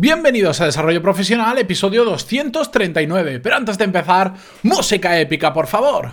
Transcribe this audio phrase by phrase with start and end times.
[0.00, 3.40] Bienvenidos a Desarrollo Profesional, episodio 239.
[3.40, 4.32] Pero antes de empezar,
[4.62, 6.12] música épica, por favor.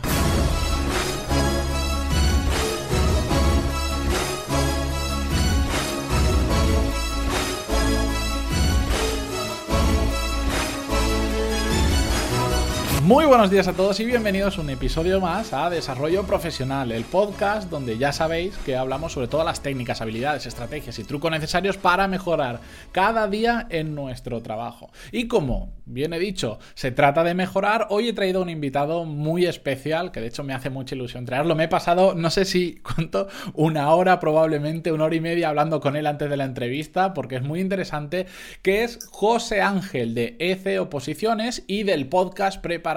[13.05, 17.03] Muy buenos días a todos y bienvenidos a un episodio más a Desarrollo Profesional, el
[17.03, 21.77] podcast donde ya sabéis que hablamos sobre todas las técnicas, habilidades, estrategias y trucos necesarios
[21.77, 22.61] para mejorar
[22.91, 24.89] cada día en nuestro trabajo.
[25.11, 29.45] Y como bien he dicho, se trata de mejorar, hoy he traído un invitado muy
[29.45, 31.53] especial que de hecho me hace mucha ilusión traerlo.
[31.53, 35.79] Me he pasado, no sé si cuánto, una hora probablemente, una hora y media hablando
[35.79, 38.25] con él antes de la entrevista porque es muy interesante,
[38.63, 42.94] que es José Ángel de ECE Oposiciones y del podcast Prepara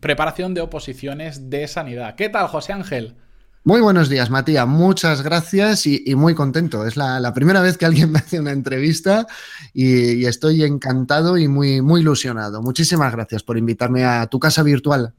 [0.00, 2.14] preparación de oposiciones de sanidad.
[2.14, 3.16] ¿Qué tal, José Ángel?
[3.62, 4.66] Muy buenos días, Matías.
[4.66, 6.86] Muchas gracias y, muy contento.
[6.86, 9.26] Es la, primera vez que alguien me hace una entrevista
[9.74, 12.62] y, estoy encantado y muy, muy ilusionado.
[12.62, 15.12] Muchísimas gracias por invitarme a tu casa virtual.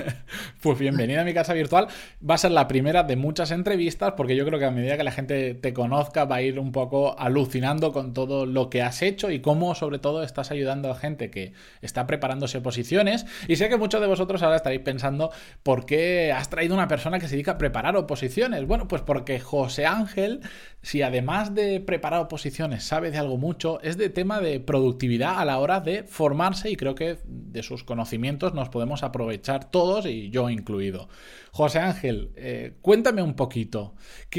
[0.62, 1.88] pues bienvenida a mi casa virtual.
[2.28, 5.04] Va a ser la primera de muchas entrevistas porque yo creo que a medida que
[5.04, 9.02] la gente te conozca va a ir un poco alucinando con todo lo que has
[9.02, 13.26] hecho y cómo sobre todo estás ayudando a gente que está preparándose posiciones.
[13.48, 15.30] Y sé que muchos de vosotros ahora estaréis pensando
[15.62, 18.66] por qué has traído una persona que se dedica a preparar oposiciones?
[18.66, 20.40] Bueno, pues porque José Ángel,
[20.82, 25.44] si además de preparar oposiciones sabe de algo mucho, es de tema de productividad a
[25.44, 30.30] la hora de formarse y creo que de sus conocimientos nos podemos aprovechar todos y
[30.30, 31.08] yo incluido.
[31.50, 33.94] José Ángel, eh, cuéntame un poquito,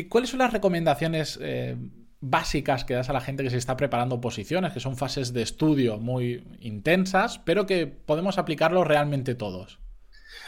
[0.10, 1.40] ¿cuáles son las recomendaciones?
[1.42, 1.78] Eh,
[2.26, 5.42] básicas que das a la gente que se está preparando oposiciones, que son fases de
[5.42, 9.83] estudio muy intensas, pero que podemos aplicarlo realmente todos.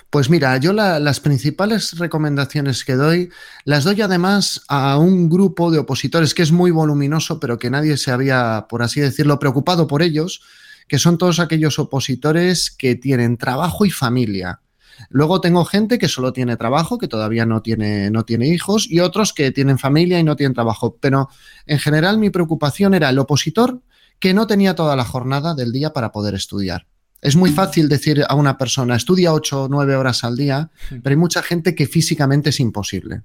[0.09, 3.29] Pues mira, yo las principales recomendaciones que doy
[3.65, 7.97] las doy además a un grupo de opositores que es muy voluminoso, pero que nadie
[7.97, 10.41] se había, por así decirlo, preocupado por ellos,
[10.87, 14.61] que son todos aquellos opositores que tienen trabajo y familia.
[15.09, 19.01] Luego tengo gente que solo tiene trabajo, que todavía no tiene, no tiene hijos, y
[19.01, 20.97] otros que tienen familia y no tienen trabajo.
[20.99, 21.29] Pero
[21.65, 23.81] en general mi preocupación era el opositor
[24.19, 26.87] que no tenía toda la jornada del día para poder estudiar.
[27.21, 31.13] Es muy fácil decir a una persona, estudia 8 o 9 horas al día, pero
[31.13, 33.23] hay mucha gente que físicamente es imposible.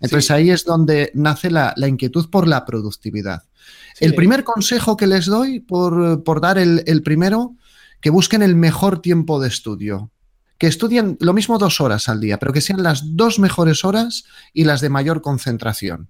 [0.00, 3.44] Entonces ahí es donde nace la, inquietud por la productividad.
[4.00, 7.56] El primer consejo que les doy, por, dar el, el, primero,
[8.00, 10.10] que busquen el mejor tiempo de estudio.
[10.56, 14.24] Que estudien lo mismo dos horas al día, pero que sean las dos mejores horas
[14.52, 16.08] y las de mayor concentración.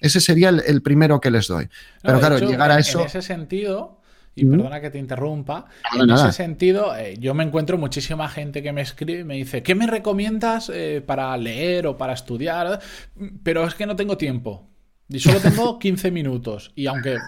[0.00, 1.68] Ese sería el, primero que les doy.
[2.02, 3.00] Pero claro, llegar a eso.
[3.00, 3.95] En ese sentido,
[4.38, 5.64] y perdona que te interrumpa,
[5.98, 9.62] en ese sentido, eh, yo me encuentro muchísima gente que me escribe y me dice,
[9.62, 12.78] ¿qué me recomiendas eh, para leer o para estudiar?
[13.42, 14.68] Pero es que no tengo tiempo.
[15.08, 16.70] Y solo tengo 15 minutos.
[16.74, 17.18] Y aunque eh,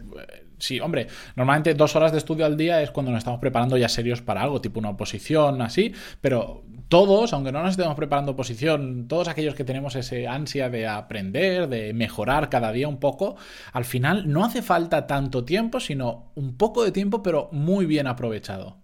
[0.59, 3.89] sí, hombre, normalmente dos horas de estudio al día es cuando nos estamos preparando ya
[3.89, 9.07] serios para algo, tipo una oposición, así, pero todos, aunque no nos estemos preparando posición,
[9.09, 13.37] todos aquellos que tenemos ese ansia de aprender, de mejorar cada día un poco,
[13.73, 18.07] al final no hace falta tanto tiempo, sino un poco de tiempo, pero muy bien
[18.07, 18.79] aprovechado.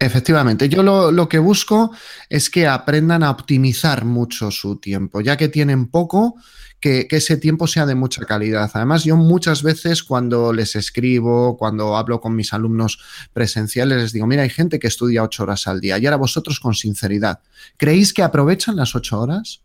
[0.00, 1.90] Efectivamente, yo lo, que busco
[2.28, 6.36] es que aprendan a optimizar mucho su tiempo, ya que tienen poco,
[6.80, 8.70] que, ese tiempo sea de mucha calidad.
[8.72, 12.98] Además, yo muchas veces cuando les escribo, cuando hablo con mis alumnos
[13.32, 16.60] presenciales, les digo, mira, hay gente que estudia ocho horas al día y ahora vosotros
[16.60, 17.40] con sinceridad,
[17.76, 19.62] ¿creéis que aprovechan las ocho horas?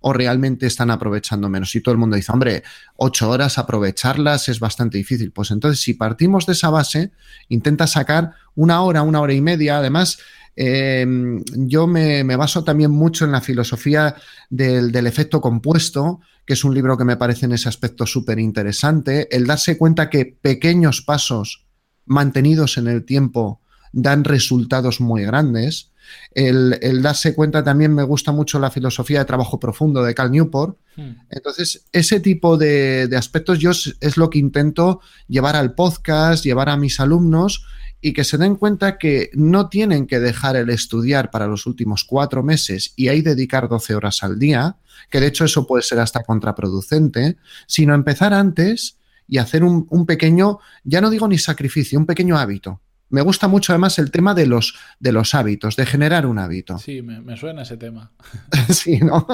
[0.00, 1.74] o realmente están aprovechando menos.
[1.74, 2.62] Y todo el mundo dice, hombre,
[2.96, 5.30] ocho horas aprovecharlas es bastante difícil.
[5.30, 7.12] Pues entonces, si partimos de esa base,
[7.48, 9.78] intenta sacar una hora, una hora y media.
[9.78, 10.18] Además,
[10.56, 14.16] em, yo me, baso también mucho en la filosofía
[14.48, 18.38] del, del, efecto compuesto, que es un libro que me parece en ese aspecto súper
[18.38, 19.28] interesante.
[19.34, 21.66] El darse cuenta que pequeños pasos
[22.06, 23.60] mantenidos en el tiempo
[23.92, 25.90] dan resultados muy grandes.
[26.32, 30.76] El, darse cuenta también me gusta mucho la filosofía de trabajo profundo de Cal Newport.
[30.96, 31.12] Hmm.
[31.28, 36.76] Entonces, ese tipo de, aspectos yo es, lo que intento llevar al podcast, llevar a
[36.76, 37.64] mis alumnos
[38.00, 42.04] y que se den cuenta que no tienen que dejar el estudiar para los últimos
[42.04, 44.76] cuatro meses y ahí dedicar 12 horas al día,
[45.10, 47.36] que de hecho eso puede ser hasta contraproducente,
[47.66, 48.96] sino empezar antes
[49.28, 52.80] y hacer un pequeño, ya no digo ni sacrificio, un pequeño hábito
[53.10, 56.78] me gusta mucho además el tema de los, de los hábitos, de generar un hábito.
[56.78, 58.12] Sí, me, suena ese tema.
[58.70, 59.26] sí, ¿no?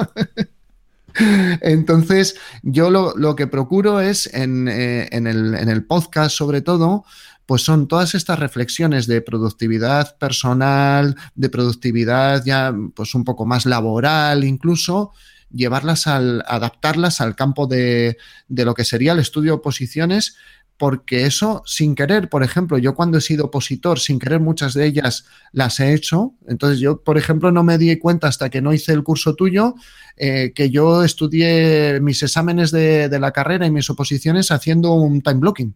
[1.61, 7.05] Entonces, yo lo, que procuro es en, eh, en, el, en, el, podcast, sobre todo,
[7.47, 13.65] pues son todas estas reflexiones de productividad personal, de productividad ya pues un poco más
[13.65, 15.13] laboral incluso,
[15.49, 18.17] llevarlas al, adaptarlas al campo de,
[18.49, 20.35] de lo que sería el estudio de oposiciones
[20.77, 24.85] porque eso sin querer, por ejemplo, yo cuando he sido opositor, sin querer muchas de
[24.85, 26.33] ellas las he hecho.
[26.47, 29.73] Entonces yo, por ejemplo, no me di cuenta hasta que no hice el curso tuyo
[30.17, 35.21] eh, que yo estudié mis exámenes de, de la carrera y mis oposiciones haciendo un
[35.21, 35.73] time blocking.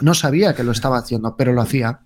[0.00, 2.00] No sabía que lo estaba haciendo, pero lo hacía.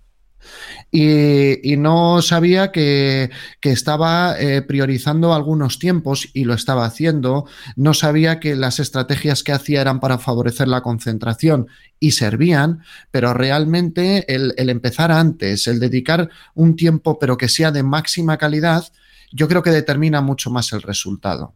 [0.90, 3.30] Y, no sabía que,
[3.62, 7.46] estaba eh, priorizando algunos tiempos y lo estaba haciendo.
[7.76, 11.66] No sabía que las estrategias que hacía eran para favorecer la concentración
[11.98, 17.72] y servían, pero realmente el, el empezar antes, el dedicar un tiempo pero que sea
[17.72, 18.84] de máxima calidad,
[19.32, 21.54] yo creo que determina mucho más el resultado.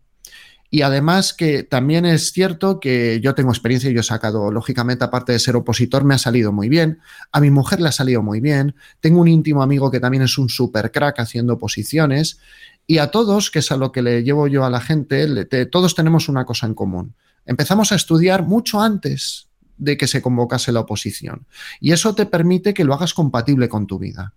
[0.70, 5.04] Y además que también es cierto que yo tengo experiencia y yo he sacado, lógicamente,
[5.04, 7.00] aparte de ser opositor, me ha salido muy bien.
[7.32, 8.74] A mi mujer le ha salido muy bien.
[9.00, 12.38] Tengo un íntimo amigo que también es un super crack haciendo oposiciones.
[12.86, 15.94] Y a todos, que es a lo que le llevo yo a la gente, todos
[15.94, 17.14] tenemos una cosa en común.
[17.46, 19.48] Empezamos a estudiar mucho antes
[19.78, 21.46] de que se convocase la oposición.
[21.80, 24.34] Y eso te permite que lo hagas compatible con tu vida.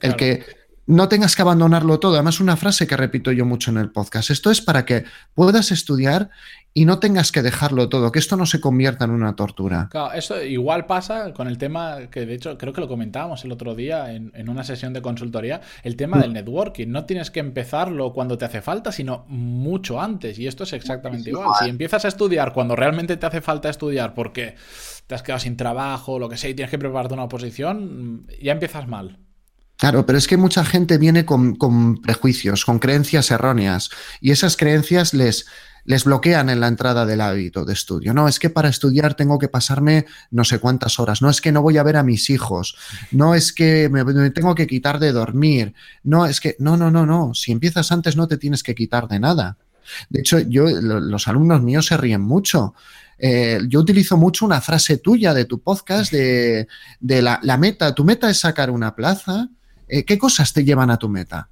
[0.00, 0.44] El que
[0.86, 2.14] no tengas que abandonarlo todo.
[2.14, 4.30] Además, una frase que repito yo mucho en el podcast.
[4.30, 5.04] Esto es para que
[5.34, 6.30] puedas estudiar
[6.76, 9.88] y no tengas que dejarlo todo, que esto no se convierta en una tortura.
[9.92, 13.52] Claro, eso igual pasa con el tema que de hecho creo que lo comentábamos el
[13.52, 16.88] otro día en, una sesión de consultoría, el tema del networking.
[16.88, 20.38] No tienes que empezarlo cuando te hace falta, sino mucho antes.
[20.40, 21.52] Y esto es exactamente igual.
[21.60, 24.56] Si empiezas a estudiar cuando realmente te hace falta estudiar porque
[25.06, 28.50] te has quedado sin trabajo, lo que sea, y tienes que prepararte una oposición, ya
[28.50, 29.23] empiezas mal.
[29.84, 35.12] Claro, pero es que mucha gente viene con, prejuicios, con creencias erróneas, y esas creencias
[35.12, 35.44] les,
[35.84, 38.14] les bloquean en la entrada del hábito de estudio.
[38.14, 41.52] No, es que para estudiar tengo que pasarme no sé cuántas horas, no es que
[41.52, 42.78] no voy a ver a mis hijos,
[43.10, 47.04] no es que me, tengo que quitar de dormir, no, es que, no, no, no,
[47.04, 49.58] no, si empiezas antes no te tienes que quitar de nada.
[50.08, 52.72] De hecho, yo, los alumnos míos se ríen mucho.
[53.18, 56.66] Eh, yo utilizo mucho una frase tuya de tu podcast de,
[57.02, 57.94] la, la, meta.
[57.94, 59.50] Tu meta es sacar una plaza
[59.88, 61.48] eh, ¿qué cosas te llevan a tu meta?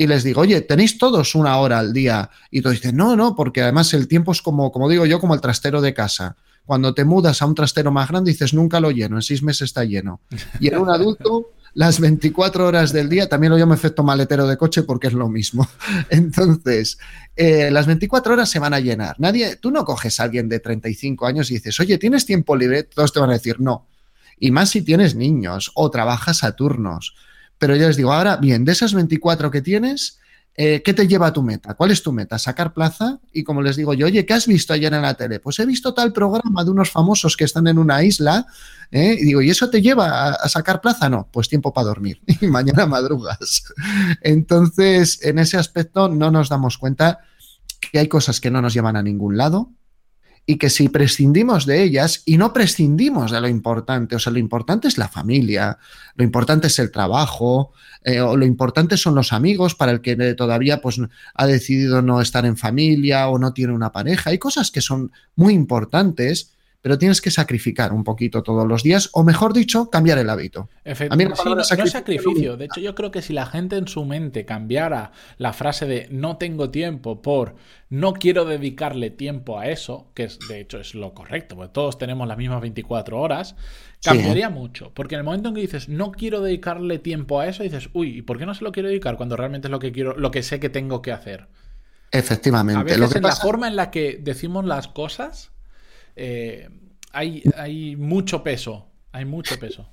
[0.00, 2.30] Y les digo, oye, tenéis todos una hora al día.
[2.50, 5.34] Y tú dices, no, no, porque además el tiempo es como, como digo yo, como
[5.34, 6.36] el trastero de casa.
[6.64, 9.62] Cuando te mudas a un trastero más grande, dices, nunca lo lleno, en seis meses
[9.62, 10.20] está lleno.
[10.58, 14.56] Y en un adulto, las 24 horas del día, también lo llamo efecto maletero de
[14.56, 15.68] coche porque es lo mismo.
[16.08, 16.98] Entonces,
[17.36, 19.16] eh, las 24 horas se van a llenar.
[19.18, 22.84] Nadie, tú no coges a alguien de 35 años y dices, oye, ¿tienes tiempo libre?
[22.84, 23.86] Todos te van a decir no.
[24.38, 27.14] Y más si tienes niños o trabajas a turnos
[27.60, 30.18] pero yo les digo, ahora bien, de esas 24 que tienes,
[30.56, 31.74] eh, ¿qué te lleva a tu meta?
[31.74, 32.38] ¿Cuál es tu meta?
[32.38, 33.20] ¿Sacar plaza?
[33.32, 35.40] Y como les digo yo, oye, ¿qué has visto ayer en la tele?
[35.40, 38.46] Pues he visto tal programa de unos famosos que están en una isla,
[38.90, 39.14] ¿eh?
[39.20, 41.10] y digo, ¿y eso te lleva a, sacar plaza?
[41.10, 43.64] No, pues tiempo para dormir, y mañana madrugas.
[44.22, 47.18] Entonces, en ese aspecto no nos damos cuenta
[47.92, 49.70] que hay cosas que no nos llevan a ningún lado,
[50.46, 54.38] y que si prescindimos de ellas y no prescindimos de lo importante, o sea, lo
[54.38, 55.78] importante es la familia,
[56.16, 57.72] lo importante es el trabajo,
[58.04, 61.00] eh, o lo importante son los amigos para el que todavía pues,
[61.34, 65.12] ha decidido no estar en familia o no tiene una pareja, hay cosas que son
[65.36, 70.18] muy importantes pero tienes que sacrificar un poquito todos los días, o mejor dicho, cambiar
[70.18, 70.68] el hábito.
[70.84, 72.56] Efectivamente, sí, no, sacrificio, sacrificio.
[72.56, 76.08] De hecho, yo creo que si la gente en su mente cambiara la frase de
[76.10, 77.56] no tengo tiempo por
[77.90, 81.98] no quiero dedicarle tiempo a eso, que es, de hecho es lo correcto, porque todos
[81.98, 83.56] tenemos las mismas 24 horas,
[84.02, 84.92] cambiaría mucho.
[84.94, 88.18] Porque en el momento en que dices no quiero dedicarle tiempo a eso, dices, uy,
[88.18, 90.30] ¿y por qué no se lo quiero dedicar cuando realmente es lo que quiero, lo
[90.30, 91.48] que sé que tengo que hacer?
[92.10, 92.80] Efectivamente.
[92.80, 95.52] A veces lo que la forma en la que decimos las cosas
[96.16, 96.68] eh,
[97.12, 99.88] hay, hay mucho peso, hay mucho peso.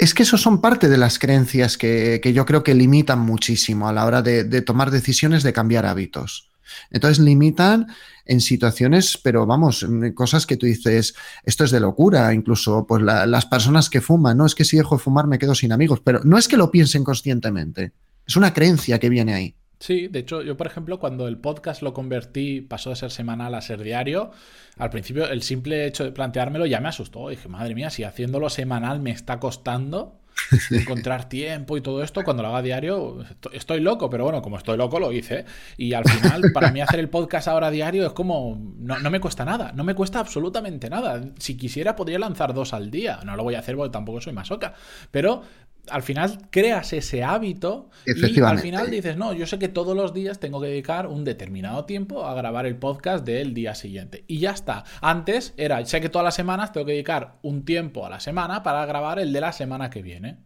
[0.00, 3.92] Es que eso son parte de las creencias que, yo creo que limitan muchísimo a
[3.92, 6.48] la hora de, tomar decisiones de cambiar hábitos.
[6.90, 7.88] Entonces limitan
[8.24, 13.44] en situaciones, pero vamos, cosas que tú dices, esto es de locura, incluso pues las
[13.44, 16.20] personas que fuman, no es que si dejo de fumar me quedo sin amigos, pero
[16.24, 17.92] no es que lo piensen conscientemente,
[18.26, 19.54] es una creencia que viene ahí.
[19.80, 23.54] Sí, de hecho, yo por ejemplo, cuando el podcast lo convertí, pasó de ser semanal
[23.54, 24.30] a ser diario,
[24.76, 27.30] al principio el simple hecho de planteármelo ya me asustó.
[27.30, 30.20] Dije, madre mía, si haciéndolo semanal me está costando
[30.70, 34.76] encontrar tiempo y todo esto, cuando lo haga diario, estoy loco, pero bueno, como estoy
[34.76, 35.46] loco lo hice.
[35.78, 39.18] Y al final, para mí hacer el podcast ahora diario es como, no, no, me
[39.18, 41.22] cuesta nada, no me cuesta absolutamente nada.
[41.38, 44.34] Si quisiera podría lanzar dos al día, no lo voy a hacer porque tampoco soy
[44.34, 44.74] masoca,
[45.10, 45.42] pero
[45.90, 50.14] al final creas ese hábito y al final dices, no, yo sé que todos los
[50.14, 54.24] días tengo que dedicar un determinado tiempo a grabar el podcast del día siguiente.
[54.26, 54.84] Y ya está.
[55.00, 58.62] Antes era, sé que todas las semanas tengo que dedicar un tiempo a la semana
[58.62, 60.38] para grabar el de la semana que viene.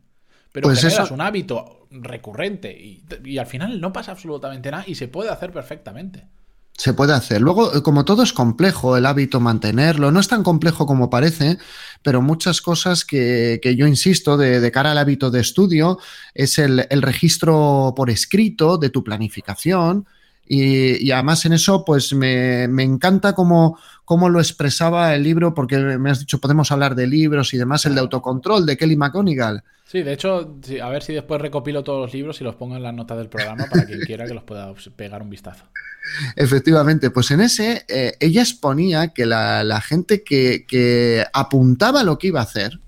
[0.53, 4.95] Pero pues generas un hábito recurrente y, y al final no pasa absolutamente nada y
[4.95, 6.29] se puede hacer perfectamente.
[6.77, 7.41] Se puede hacer.
[7.41, 11.59] Luego, como todo es complejo, el hábito mantenerlo, no es tan complejo como parece,
[12.05, 15.99] pero muchas cosas que, yo insisto de, cara al hábito de estudio
[16.35, 20.07] es el, registro por escrito de tu planificación.
[20.47, 26.11] Y, además en eso, pues me, encanta cómo, cómo, lo expresaba el libro, porque me
[26.11, 29.63] has dicho, podemos hablar de libros y demás, el de autocontrol de Kelly McGonigal.
[29.87, 32.83] Sí, de hecho, a ver si después recopilo todos los libros y los pongo en
[32.83, 35.65] las notas del programa para quien quiera que los pueda pegar un vistazo.
[36.37, 42.41] Efectivamente, pues en ese eh, ella exponía que la, gente que, apuntaba lo que iba
[42.41, 42.81] a hacer,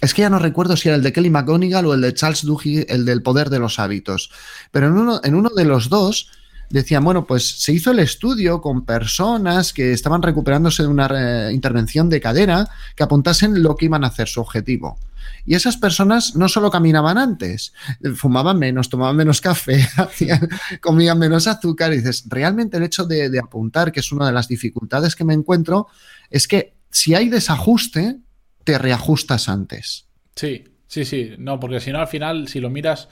[0.00, 2.42] es que ya no recuerdo si era el de Kelly McGonigal o el de Charles
[2.42, 4.30] Duhigg, el del poder de los hábitos,
[4.70, 6.30] pero en uno, en uno de los dos
[6.70, 11.08] decían, bueno, pues se hizo el estudio con personas que estaban recuperándose de una
[11.48, 14.98] eh, intervención de cadera que apuntasen lo que iban a hacer, su objetivo.
[15.46, 17.74] Y esas personas no solo caminaban antes,
[18.16, 19.86] fumaban menos, tomaban menos café,
[20.80, 21.92] comían menos azúcar.
[21.92, 25.34] Y dices, realmente el hecho de, apuntar, que es una de las dificultades que me
[25.34, 25.88] encuentro,
[26.30, 28.18] es que si hay desajuste,
[28.64, 30.06] te reajustas antes.
[30.34, 31.32] Sí, sí, sí.
[31.38, 33.08] No, porque si no, al final, si lo miras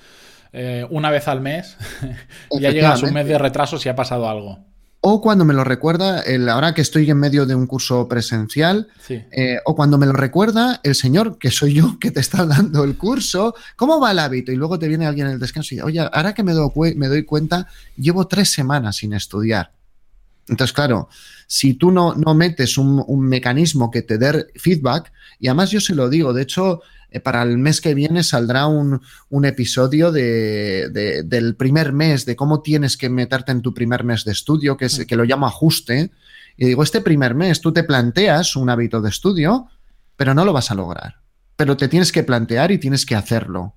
[0.52, 1.76] eh, una vez al mes,
[2.50, 4.72] ya llegas un mes de retraso si ha pasado algo.
[5.04, 8.86] O cuando me lo recuerda, el, ahora que estoy en medio de un curso presencial,
[9.08, 12.84] eh, o cuando me lo recuerda el señor, que soy yo, que te está dando
[12.84, 14.52] el curso, ¿cómo va el hábito?
[14.52, 16.94] Y luego te viene alguien en el descanso y dice, oye, ahora que me doy,
[16.94, 17.66] me doy cuenta,
[17.96, 19.72] llevo tres semanas sin estudiar.
[20.46, 21.08] Entonces, claro,
[21.48, 25.80] si tú no, no metes un, un, mecanismo que te dé feedback, y además yo
[25.80, 26.80] se lo digo, de hecho,
[27.20, 29.00] para el mes que viene saldrá un,
[29.44, 34.32] episodio de, del primer mes, de cómo tienes que meterte en tu primer mes de
[34.32, 36.10] estudio, que, es, que lo llamo ajuste.
[36.56, 39.68] Y digo, este primer mes tú te planteas un hábito de estudio,
[40.16, 41.16] pero no lo vas a lograr.
[41.56, 43.74] Pero te tienes que plantear y tienes que hacerlo.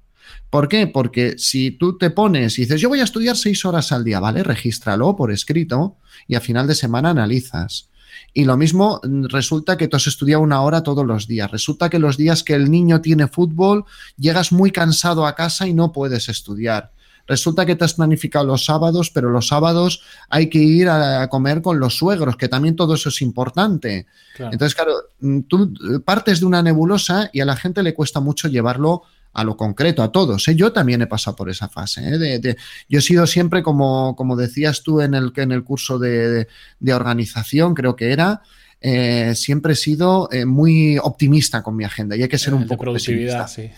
[0.49, 0.87] ¿Por qué?
[0.87, 4.19] Porque si tú te pones y dices, yo voy a estudiar seis horas al día,
[4.19, 4.43] ¿vale?
[4.43, 7.89] Regístralo por escrito y a final de semana analizas.
[8.33, 11.51] Y lo mismo mm, resulta que tú has estudiado una hora todos los días.
[11.51, 13.85] Resulta que los días que el niño tiene fútbol,
[14.17, 16.91] llegas muy cansado a casa y no puedes estudiar.
[17.27, 21.61] Resulta que te has planificado los sábados, pero los sábados hay que ir a comer
[21.61, 24.05] con los suegros, que también todo eso es importante.
[24.37, 25.73] Entonces, claro, mm, tú
[26.05, 29.03] partes de una nebulosa y a la gente le cuesta mucho llevarlo
[29.35, 30.47] a lo concreto, a todos.
[30.47, 30.55] ¿eh?
[30.55, 32.07] Yo también he pasado por esa fase.
[32.07, 32.17] ¿eh?
[32.17, 36.47] De, yo he sido siempre, como, como decías tú en el, en el curso de,
[36.91, 38.41] organización, creo que era,
[38.79, 42.83] eh, siempre he sido muy optimista con mi agenda y hay que ser un poco
[42.83, 43.69] productividad, sí.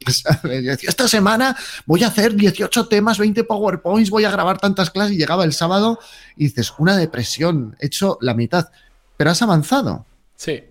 [0.82, 5.18] Esta semana voy a hacer 18 temas, 20 PowerPoints, voy a grabar tantas clases y
[5.18, 5.98] llegaba el sábado
[6.36, 8.68] y dices, una depresión, he hecho la mitad,
[9.16, 10.06] pero has avanzado.
[10.36, 10.62] Sí.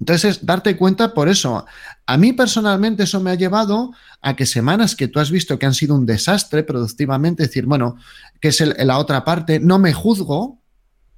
[0.00, 1.66] Entonces, darte cuenta por eso.
[2.06, 3.92] A mí personalmente eso me ha llevado
[4.22, 7.96] a que semanas que tú has visto que han sido un desastre productivamente, decir, bueno,
[8.40, 10.58] que es la otra parte, no me juzgo,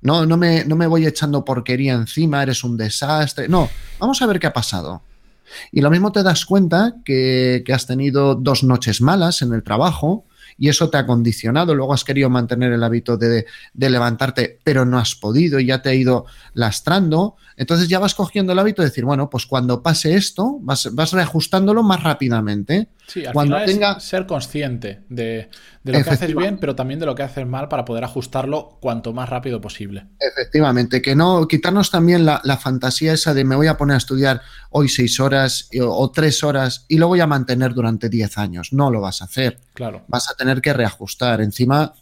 [0.01, 3.49] no, no, me, no me voy echando porquería encima, eres un desastre.
[3.49, 3.71] No,
[4.01, 5.03] vamos a ver qué ha pasado.
[5.71, 9.63] Y lo mismo te das cuenta que, que has tenido dos noches malas en el
[9.63, 10.25] trabajo,
[10.59, 11.75] y eso te ha condicionado.
[11.75, 15.91] Luego has querido mantener el hábito de, levantarte, pero no has podido y ya te
[15.91, 17.37] ha ido lastrando.
[17.57, 21.13] Entonces ya vas cogiendo el hábito de decir, bueno, pues cuando pase esto, vas, vas
[21.13, 22.89] reajustándolo más rápidamente.
[23.07, 24.01] Sí, al cuando tenga...
[24.01, 25.51] ser consciente de,
[25.85, 29.13] lo que haces bien, pero también de lo que haces mal para poder ajustarlo cuanto
[29.13, 30.07] más rápido posible.
[30.19, 34.41] Efectivamente, que no quitarnos también la, fantasía esa de me voy a poner a estudiar
[34.71, 38.73] hoy seis horas o, tres horas y lo voy a mantener durante diez años.
[38.73, 39.59] No lo vas a hacer.
[39.75, 40.05] Claro.
[40.07, 41.41] Vas a tener que reajustar.
[41.41, 41.93] Encima,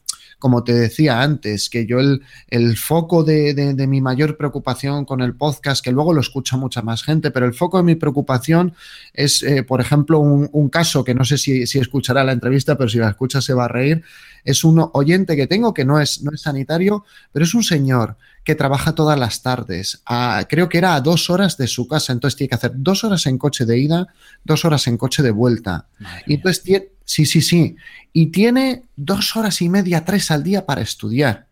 [0.40, 5.20] como te decía antes, que yo el, el foco de, de, mi mayor preocupación con
[5.20, 8.74] el podcast, que luego lo escucha mucha más gente, pero el foco de mi preocupación
[9.12, 12.76] es, eh, por ejemplo, un, un, caso que no sé si, si, escuchará la entrevista,
[12.76, 14.02] pero si la escucha se va a reír.
[14.42, 18.16] Es un oyente que tengo que no es, no es sanitario, pero es un señor
[18.44, 20.02] que trabaja todas las tardes.
[20.48, 23.26] creo que era a dos horas de su casa, entonces tiene que hacer dos horas
[23.26, 24.06] en coche de ida,
[24.44, 25.86] dos horas en coche de vuelta.
[26.26, 27.74] y entonces tiene Sí, sí, sí.
[28.12, 31.48] Y tiene dos horas y media, tres al día para estudiar.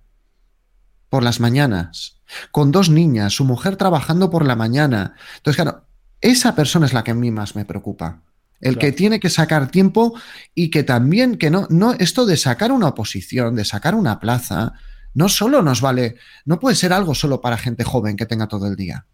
[1.09, 2.21] Por las mañanas.
[2.53, 5.17] Con dos niñas, su mujer trabajando por la mañana.
[5.39, 5.85] Entonces, claro,
[6.21, 8.23] esa persona es la que a mí más me preocupa.
[8.61, 10.15] El que tiene que sacar tiempo
[10.55, 14.75] y que también, que no, no, esto de sacar una oposición, de sacar una plaza,
[15.15, 18.67] no solo nos vale, no puede ser algo solo para gente joven que tenga todo
[18.67, 19.07] el día.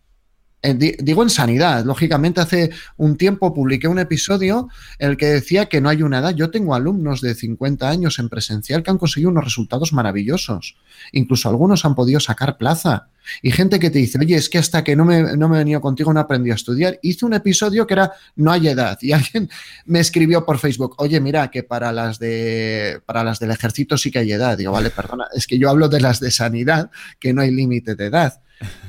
[0.65, 4.69] Eh, digo en sanidad, lógicamente hace un tiempo publiqué un episodio
[4.99, 6.35] en el que decía que no hay una edad.
[6.35, 10.77] Yo tengo alumnos de 50 años en presencial que han conseguido unos resultados maravillosos.
[11.13, 13.09] Incluso algunos han podido sacar plaza.
[13.43, 15.59] Y gente que te dice, oye, es que hasta que no me, no me he
[15.59, 16.99] venido contigo no aprendí a estudiar.
[17.03, 18.97] Hice un episodio que era No hay edad.
[19.03, 19.51] Y alguien
[19.85, 24.11] me escribió por Facebook, oye, mira, que para las, de, para las del ejército sí
[24.11, 24.57] que hay edad.
[24.57, 26.91] Digo, vale, perdona, es que yo hablo de las de sanidad,
[27.21, 28.41] que no hay límite de edad.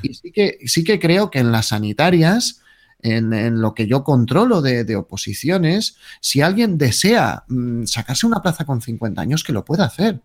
[0.01, 2.61] Y sí que, sí que creo que en las sanitarias
[3.05, 8.81] en, lo que yo controlo de, oposiciones, si alguien desea mm, sacarse una plaza con
[8.81, 10.21] 50 años, que lo pueda hacer,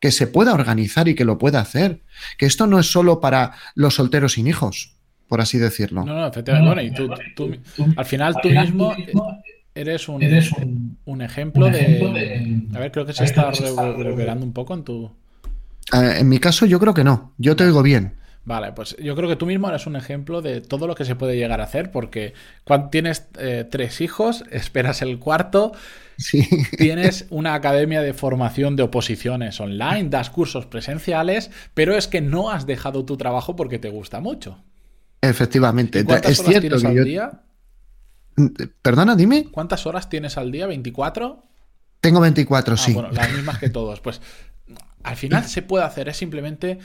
[0.00, 2.02] que se pueda organizar y que lo pueda hacer,
[2.38, 4.96] que esto no es solo para los solteros sin hijos,
[5.28, 6.04] por así decirlo.
[6.04, 6.66] No, no, efectivamente.
[6.66, 7.54] Bueno, y tú,
[7.96, 8.94] al final tú mismo
[9.74, 14.84] eres un, un, ejemplo, de, A ver, creo que se está reverberando un poco en
[14.84, 15.10] tu...
[15.92, 18.14] Eh, en mi caso yo creo que no, yo te oigo bien.
[18.46, 21.16] Vale, pues yo creo que tú mismo eres un ejemplo de todo lo que se
[21.16, 25.72] puede llegar a hacer, porque cuando tienes eh, tres hijos, esperas el cuarto,
[26.78, 32.52] tienes una academia de formación de oposiciones online, das cursos presenciales, pero es que no
[32.52, 34.62] has dejado tu trabajo porque te gusta mucho.
[35.20, 37.42] Efectivamente, es cierto tienes al día?
[38.80, 39.46] Perdona, dime.
[39.50, 40.68] ¿Cuántas horas tienes al día?
[40.68, 41.42] ¿24?
[42.00, 42.92] Tengo 24, ah, sí.
[42.92, 43.98] Bueno, las mismas que todos.
[44.00, 44.20] Pues
[45.02, 46.78] al final se puede hacer, es simplemente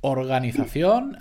[0.00, 1.16] organización,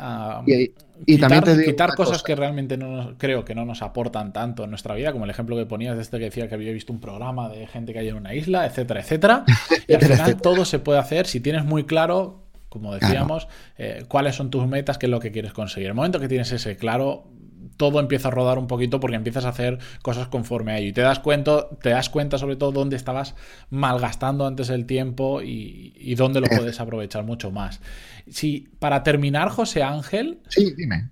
[0.45, 0.69] y,
[1.05, 4.93] quitar, también quitar cosas que realmente no creo que no nos aportan tanto en nuestra
[4.95, 7.49] vida, como el ejemplo que ponías de este que decía que había visto un programa
[7.49, 9.45] de gente que hay en una isla, etcétera, etcétera.
[9.87, 14.35] Y al final todo se puede hacer si tienes muy claro, como decíamos, eh, cuáles
[14.35, 15.89] son tus metas, qué es lo que quieres conseguir.
[15.89, 17.25] El momento que tienes ese claro,
[17.77, 20.89] todo empieza a rodar un poquito porque empiezas a hacer cosas conforme a ello.
[20.89, 23.35] Y te das cuenta, te das cuenta sobre todo dónde estabas
[23.69, 27.81] malgastando antes el tiempo y, y dónde lo puedes aprovechar mucho más.
[28.29, 30.39] Si, para terminar, José Ángel.
[30.49, 31.09] Sí, dime.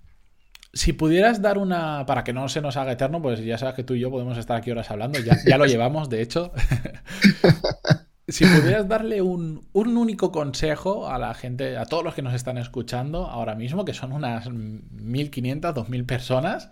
[0.72, 2.06] Si pudieras dar una.
[2.06, 4.38] Para que no se nos haga eterno, pues ya sabes que tú y yo podemos
[4.38, 5.18] estar aquí horas hablando.
[5.20, 6.52] Ya, ya lo llevamos, de hecho.
[8.28, 12.58] si pudieras darle un, único consejo a la gente, a todos los que nos están
[12.58, 16.70] escuchando ahora mismo, que son unas 1.500, 2.000 personas,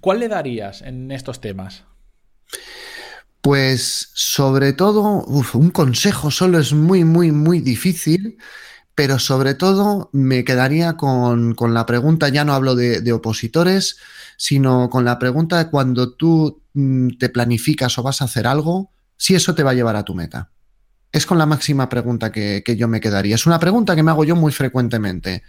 [0.00, 1.84] ¿cuál le darías en estos temas?
[3.40, 8.38] Pues sobre todo, un consejo solo es muy, muy, muy difícil,
[8.96, 13.98] pero sobre todo me quedaría con, la pregunta, ya no hablo de, opositores,
[14.36, 18.90] sino con la pregunta de cuando tú mm, te planificas o vas a hacer algo,
[19.16, 20.50] si eso te va a llevar a tu meta.
[21.12, 23.36] Es con la máxima pregunta que, yo me quedaría.
[23.36, 25.42] Es una pregunta que me hago yo muy frecuentemente.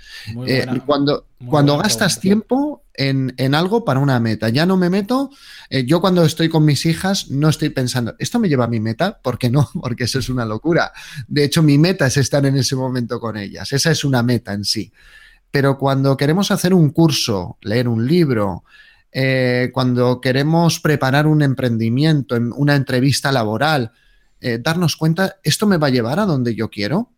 [0.46, 5.30] Eh, cuando cuando gastas tiempo en, algo para una meta, ya no me meto,
[5.70, 8.80] eh, yo cuando estoy con mis hijas no estoy pensando, ¿esto me lleva a mi
[8.80, 9.20] meta?
[9.22, 9.70] ¿Por qué no?
[9.82, 10.92] Porque eso es una locura.
[11.28, 13.72] De hecho, mi meta es estar en ese momento con ellas.
[13.72, 14.92] Esa es una meta en sí.
[15.52, 18.64] Pero cuando queremos hacer un curso, leer un libro,
[19.20, 23.92] eh, cuando queremos preparar un emprendimiento, una entrevista laboral,
[24.40, 27.10] eh, darnos cuenta, ¿esto me va a llevar a donde yo quiero?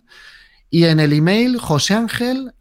[0.75, 2.51] y en el email joseangel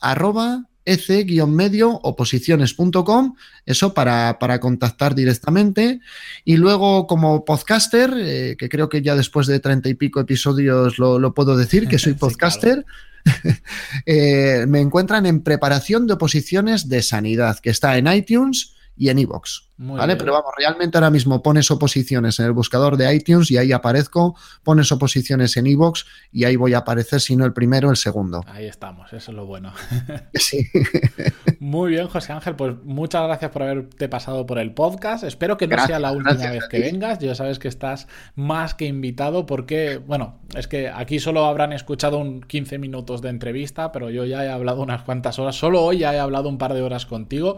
[0.85, 3.35] ec-medio oposiciones.com,
[3.66, 5.98] eso para, para, contactar directamente.
[6.44, 10.96] Y luego como podcaster, eh, que creo que ya después de treinta y pico episodios
[11.00, 12.87] lo, puedo decir, que soy podcaster.
[14.07, 19.18] Eh, me encuentran en preparación de oposiciones de sanidad, que está en iTunes y en
[19.18, 19.62] iVoox.
[19.77, 20.15] ¿Vale?
[20.17, 24.37] Pero vamos, realmente ahora mismo pones oposiciones en el buscador de iTunes y ahí aparezco,
[24.63, 28.45] pones oposiciones en iVoox y ahí voy a aparecer, si no el primero, el segundo.
[28.47, 29.73] Ahí estamos, eso es lo bueno.
[30.35, 30.69] sí.
[31.59, 35.25] Muy bien, José Ángel, pues muchas gracias por haberte pasado por el podcast.
[35.25, 37.19] Espero que no sea la última vez que vengas.
[37.19, 38.07] Ya sabes que estás
[38.37, 43.31] más que invitado porque, bueno, es que aquí solo habrán escuchado un 15 minutos de
[43.31, 45.57] entrevista, pero yo ya he hablado unas cuantas horas.
[45.57, 47.57] Solo hoy ya he hablado un par de horas contigo.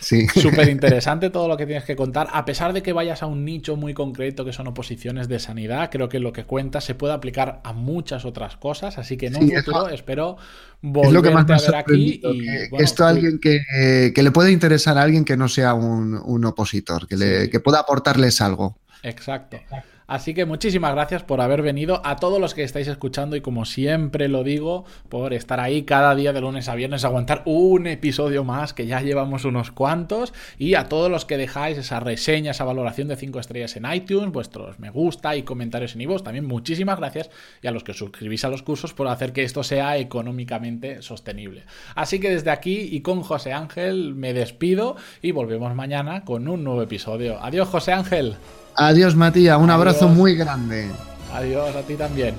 [0.00, 0.26] Sí.
[0.28, 2.28] Súper interesante todo lo que tienes que contar.
[2.32, 5.90] A pesar de que vayas a un nicho muy concreto que son oposiciones de sanidad,
[5.90, 8.98] creo que lo que cuentas se puede aplicar a muchas otras cosas.
[8.98, 10.36] Así que en un futuro espero
[10.82, 12.20] volverte a ver aquí.
[12.22, 17.16] Y, esto alguien que, le puede interesar a alguien que no sea un, opositor, que,
[17.16, 18.78] le, que pueda aportarles algo.
[19.02, 19.58] Exacto.
[20.06, 23.64] Así que muchísimas gracias por haber venido, a todos los que estáis escuchando y como
[23.64, 28.44] siempre lo digo, por estar ahí cada día de lunes a viernes, aguantar un episodio
[28.44, 32.64] más, que ya llevamos unos cuantos, y a todos los que dejáis esa reseña, esa
[32.64, 36.98] valoración de 5 estrellas en iTunes, vuestros me gusta y comentarios en iVoox, también muchísimas
[36.98, 37.30] gracias,
[37.62, 41.02] y a los que os suscribís a los cursos por hacer que esto sea económicamente
[41.02, 41.64] sostenible.
[41.94, 46.64] Así que desde aquí y con José Ángel me despido y volvemos mañana con un
[46.64, 47.38] nuevo episodio.
[47.42, 48.36] Adiós José Ángel.
[48.76, 49.58] Adiós, Matías.
[49.58, 50.90] Un abrazo muy grande.
[51.32, 52.34] Adiós, a ti también.